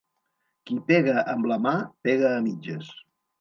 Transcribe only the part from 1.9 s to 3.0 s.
pega a mitges.